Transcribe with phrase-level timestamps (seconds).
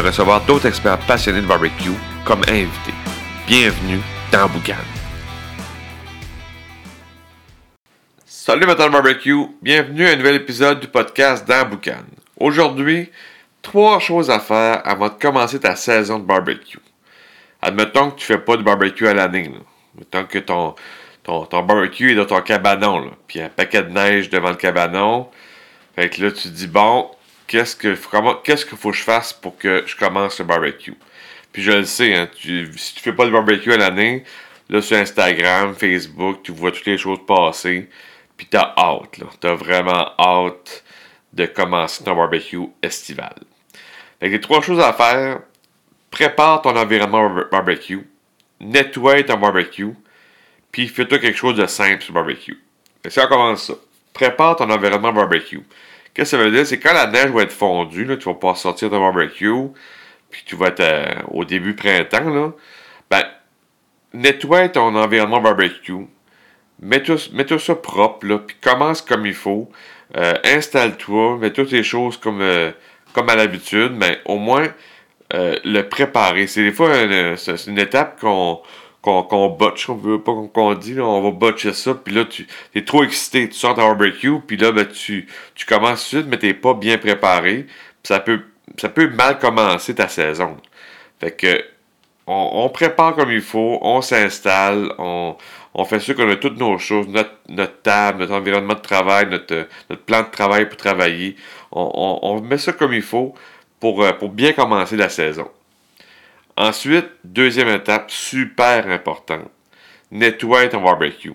[0.00, 1.90] recevoir d'autres experts passionnés de barbecue
[2.24, 2.94] comme invités.
[3.46, 4.00] Bienvenue
[4.32, 4.74] dans Boucan.
[8.24, 12.02] Salut Metal Barbecue, bienvenue à un nouvel épisode du podcast dans Boucan.
[12.38, 13.10] Aujourd'hui,
[13.62, 16.78] trois choses à faire avant de commencer ta saison de barbecue.
[17.62, 19.50] Admettons que tu fais pas de barbecue à l'année.
[19.94, 20.74] Admettons que ton,
[21.22, 23.10] ton, barbecue est dans ton cabanon.
[23.26, 25.28] Puis un paquet de neige devant le cabanon.
[25.96, 27.10] Fait que là, tu te dis, bon,
[27.54, 27.96] qu'est-ce que
[28.42, 30.94] qu'est-ce qu'il faut que je fasse pour que je commence le barbecue?
[31.52, 34.24] Puis je le sais, hein, tu, si tu fais pas de barbecue à l'année,
[34.68, 37.88] là sur Instagram, Facebook, tu vois toutes les choses passer.
[38.36, 39.26] Puis t'as hâte, là.
[39.38, 40.82] T'as vraiment hâte
[41.32, 43.34] de commencer ton barbecue estival.
[44.18, 45.40] Fait que les trois choses à faire,
[46.10, 48.04] prépare ton environnement barbecue,
[48.58, 49.94] nettoie ton barbecue,
[50.72, 52.58] puis fais-toi quelque chose de simple sur barbecue.
[53.04, 53.74] Et ça, on commence ça.
[54.12, 55.62] Prépare ton environnement barbecue.
[56.14, 56.64] Qu'est-ce que ça veut dire?
[56.64, 59.52] C'est quand la neige va être fondue, là, tu vas pouvoir sortir ton barbecue,
[60.30, 62.52] puis tu vas être euh, au début printemps, là,
[63.10, 63.24] ben,
[64.12, 66.06] nettoie ton environnement barbecue,
[66.80, 69.68] mets-toi mets ça propre, là, puis commence comme il faut,
[70.16, 72.70] euh, installe-toi, mets toutes les choses comme, euh,
[73.12, 74.68] comme à l'habitude, mais au moins
[75.32, 76.46] le préparer.
[76.46, 78.62] C'est des fois une étape qu'on
[79.04, 82.46] qu'on qu botche, on veut pas qu'on dit, on va botcher ça, puis là, tu
[82.74, 85.28] es trop excité, tu sors ta barbecue, puis là, ben, tu,
[85.68, 87.66] commences tout de suite, mais t'es pas bien préparé,
[88.02, 88.40] ça peut,
[88.78, 90.56] ça peut mal commencer ta saison.
[91.20, 91.64] Fait que,
[92.26, 95.36] on, prépare comme il faut, on s'installe, on,
[95.84, 99.68] fait sûr qu'on a toutes nos choses, notre, table, notre environnement de travail, notre,
[100.06, 101.36] plan de travail pour travailler,
[101.72, 103.34] on, met ça comme il faut
[103.80, 105.50] pour, pour bien commencer la saison.
[106.56, 109.50] Ensuite, deuxième étape, super importante.
[110.10, 111.32] Nettoie ton barbecue.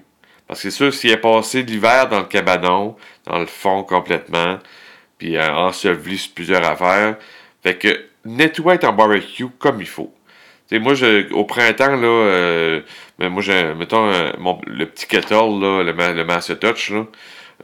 [0.47, 4.59] Parce que c'est sûr, s'il est passé l'hiver dans le cabanon, dans le fond complètement,
[5.17, 7.17] puis euh, enseveli plusieurs affaires,
[7.61, 10.13] fait que nettoie ton barbecue comme il faut.
[10.67, 10.93] T'sais, moi,
[11.31, 12.81] au printemps, là, euh,
[13.19, 13.43] moi,
[13.75, 14.31] mettons, euh,
[14.67, 16.91] le petit kettle, là, le, le Master Touch,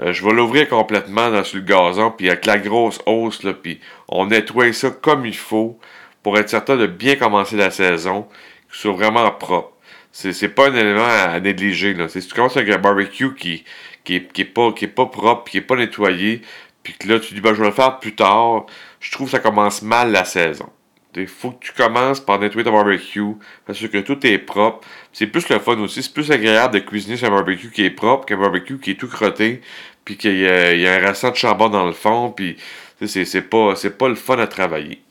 [0.01, 3.79] euh, je vais l'ouvrir complètement dans, sur le gazon, puis avec la grosse hausse, puis
[4.09, 5.79] on nettoie ça comme il faut
[6.25, 8.27] pour être certain de bien commencer la saison,
[8.71, 9.73] ce soit vraiment propre.
[10.11, 11.93] C'est, c'est pas un élément à, négliger.
[11.93, 12.09] Là.
[12.09, 13.63] Si tu commences avec un barbecue qui,
[14.03, 16.41] qui, qui, est pas, qui est pas propre, qui est pas nettoyé,
[16.81, 18.65] puis que là, tu dis, ben, je vais le faire plus tard,
[18.99, 20.67] je trouve que ça commence mal la saison.
[21.15, 23.35] Il faut que tu commences par nettoyer ton barbecue,
[23.67, 24.87] parce que tout est propre.
[25.13, 27.91] C'est plus le fun aussi, c'est plus agréable de cuisiner sur un barbecue qui est
[27.91, 29.61] propre qu'un barbecue qui est tout crotté,
[30.03, 32.57] puis qu'il y, a, il y a un restant de charbon dans le fond, puis
[33.05, 35.04] c'est, c'est, pas, c'est pas le fun à travailler.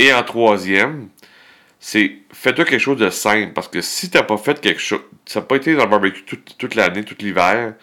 [0.00, 1.10] Et en troisième,
[1.78, 3.52] c'est fais-toi quelque chose de simple.
[3.52, 5.90] Parce que si tu n'as pas fait quelque chose, ça n'a pas été dans le
[5.90, 7.74] barbecue toute, l'année, tout l'hiver,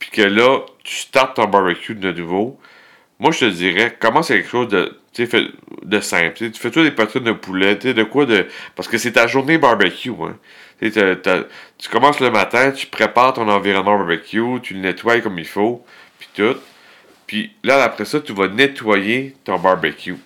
[0.00, 2.58] puis que là, tu startes ton barbecue de nouveau,
[3.20, 6.50] moi je te dirais, commence quelque chose de, simple.
[6.50, 8.48] Tu fais-toi des poitrines de poulet, de quoi de.
[8.74, 10.10] Parce que c'est ta journée barbecue.
[10.10, 10.36] Hein.
[10.80, 11.44] T'as, t'as,
[11.78, 15.86] tu commences le matin, tu prépares ton environnement barbecue, tu le nettoies comme il faut,
[16.18, 16.56] puis tout.
[17.28, 20.16] Puis là, après ça, tu vas nettoyer ton barbecue.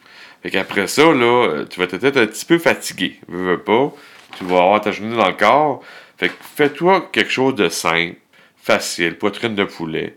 [0.42, 3.18] Fait qu'après ça, là, tu vas peut-être un petit peu fatigué.
[3.28, 3.92] Veux, pas.
[4.36, 5.82] Tu vas avoir ta journée dans le corps.
[6.16, 8.16] Fait que fais-toi quelque chose de simple,
[8.56, 10.16] facile, poitrine de poulet.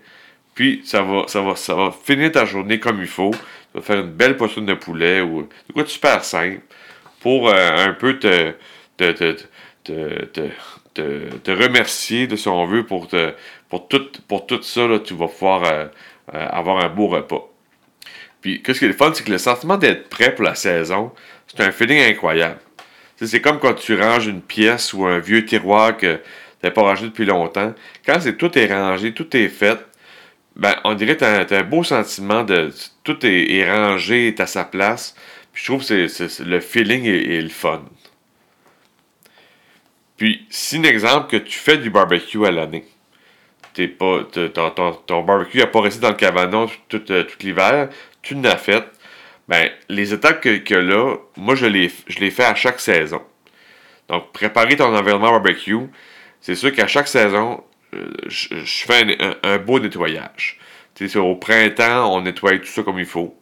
[0.56, 3.32] Puis ça va, ça va, ça va finir ta journée comme il faut.
[3.32, 6.62] Tu vas faire une belle poitrine de poulet ou de quoi super simple
[7.22, 8.54] pour euh, un peu te,
[8.98, 9.36] te, te,
[9.84, 10.50] te,
[10.94, 13.34] te, te remercier, de, si on veut, pour, te,
[13.70, 14.88] pour, tout, pour ça.
[14.88, 15.86] Là, tu vas pouvoir euh,
[16.34, 17.48] euh, avoir un beau repas.
[18.42, 21.12] Puis, qu'est-ce qui est le fun, c'est que le sentiment d'être prêt pour la saison,
[21.48, 22.60] c'est un feeling incroyable.
[23.24, 26.22] C'est comme quand tu ranges une pièce ou un vieux tiroir que tu
[26.64, 27.74] n'as pas rangé depuis longtemps.
[28.04, 29.78] Quand c'est tout est rangé, tout est fait,
[30.56, 32.72] ben, on dirait que tu as, un beau sentiment de
[33.04, 35.16] tout est, rangé, est à sa place.
[35.54, 37.84] Puis je trouve que c'est, le feeling est, le fun.
[40.18, 42.86] Puis, si un exemple que tu fais du barbecue à l'année,
[43.74, 44.24] t'es pas,
[45.06, 47.90] ton, barbecue n'a pas resté dans le cabanon tout, tout l'hiver,
[48.22, 48.84] tu l'as fait,
[49.48, 53.22] ben, les étapes que, que là, moi, je les, je les fais à chaque saison.
[54.08, 55.90] Donc, préparer ton environnement barbecue,
[56.40, 57.64] c'est sûr qu'à chaque saison,
[57.94, 60.58] euh, je, fais un, un, beau nettoyage.
[61.16, 63.38] au printemps, on nettoie tout ça comme il faut.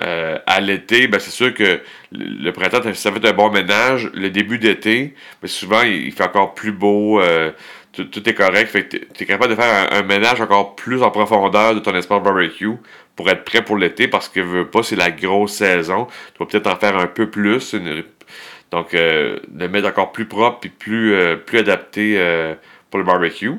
[0.00, 4.10] Euh, à l'été, ben c'est sûr que le, printemps, ça fait un bon ménage.
[4.14, 7.20] Le début d'été, ben souvent, il, fait encore plus beau.
[7.20, 7.52] Euh,
[7.92, 8.70] tout, est correct.
[8.70, 11.94] Fait que tu es capable de faire un, ménage encore plus en profondeur de ton
[11.94, 12.72] espace barbecue
[13.16, 16.06] pour être prêt pour l'été parce que veux pas, c'est la grosse saison.
[16.34, 17.74] Tu vas peut-être en faire un peu plus.
[18.70, 21.14] donc, euh, le mettre encore plus propre et plus,
[21.46, 22.18] plus adapté
[22.90, 23.52] pour le barbecue.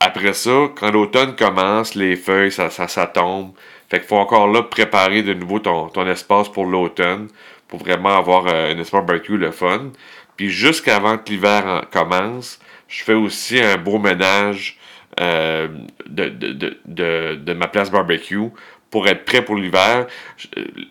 [0.00, 3.52] Après ça, quand l'automne commence, les feuilles, ça, ça, ça tombe.
[3.88, 7.28] Fait qu'il faut encore là préparer de nouveau ton, ton espace pour l'automne
[7.68, 9.90] pour vraiment avoir euh, un espace barbecue le fun.
[10.36, 14.78] Puis jusqu'avant que l'hiver commence, je fais aussi un beau ménage
[15.20, 15.68] euh,
[16.06, 16.52] de, de,
[16.84, 18.50] de, de, ma place barbecue
[18.90, 20.06] pour être prêt pour l'hiver.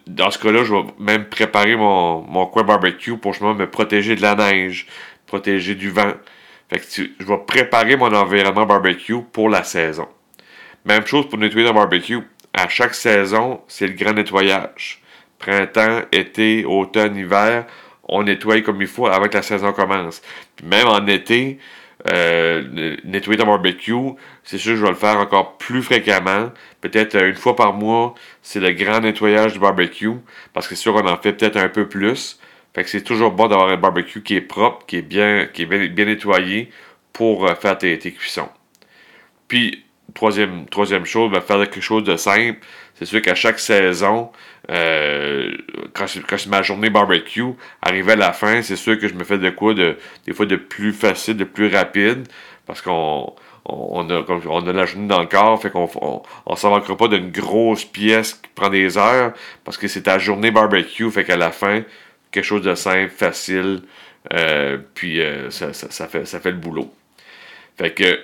[0.08, 4.16] Dans ce cas-là, je vais même préparer mon, mon coin barbecue pour justement me protéger
[4.16, 4.88] de la neige,
[5.26, 6.14] protéger du vent.
[6.70, 10.08] Fait que je vais préparer mon environnement barbecue pour la saison.
[10.86, 12.22] Même chose pour nettoyer le barbecue
[12.54, 15.02] à chaque saison, c'est le grand nettoyage.
[15.40, 17.66] Printemps, été, automne, hiver,
[18.08, 20.22] on nettoie comme il faut avant que la saison commence.
[20.64, 21.60] même en été,
[22.12, 23.94] euh, nettoyer ton barbecue,
[24.44, 26.52] c'est sûr que je vais le faire encore plus fréquemment.
[26.82, 30.12] Peut-être euh, une fois par mois, c'est le grand nettoyage du barbecue,
[30.54, 32.40] parce que c'est sûr qu'on en fait peut-être un peu plus.
[32.74, 36.70] Fait que c'est toujours bon d'avoir un barbecue qui est propre, qui est bien, nettoyé
[37.14, 38.50] pour euh, faire tes, tes cuissons.
[39.48, 42.60] Puis, troisième, troisième chose, ben, faire quelque chose de simple.
[42.96, 44.32] C'est sûr qu'à chaque saison,
[44.72, 45.52] euh,
[45.94, 49.38] quand, c'est ma journée barbecue, arrivé à la fin, c'est sûr que je me fais
[49.38, 52.28] de quoi de des fois de plus facile, de plus rapide,
[52.66, 53.34] parce qu'on
[53.66, 56.96] on a, on a la journée dans le corps, fait qu'on on, on s'en manquera
[56.96, 61.26] pas d'une grosse pièce qui prend des heures, parce que c'est ta journée barbecue, fait
[61.26, 61.84] qu'à la fin,
[62.32, 63.82] quelque chose de simple, facile,
[64.34, 66.92] euh, puis euh, ça, ça, fait, ça fait le boulot.
[67.78, 68.20] Fait que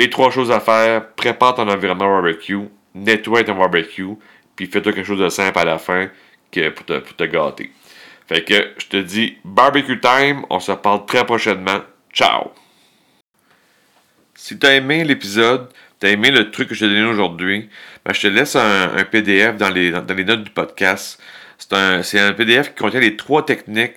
[0.00, 4.16] les trois choses à faire, prépare ton environnement barbecue, nettoie ton barbecue,
[4.56, 6.08] puis fais-toi quelque chose de simple à la fin
[6.74, 7.70] pour, te, pour te gâter.
[8.26, 11.80] Fait que je te dis barbecue time, on se parle très prochainement.
[12.14, 12.52] Ciao!
[14.34, 15.68] Si tu as aimé l'épisode,
[16.00, 17.68] tu as aimé le truc que je t'ai donné aujourd'hui,
[18.02, 21.22] ben je te laisse un, PDF dans les, dans les notes du podcast.
[21.58, 23.96] C'est un, un PDF qui contient les trois techniques